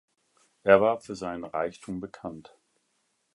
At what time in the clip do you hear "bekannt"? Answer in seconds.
1.99-2.57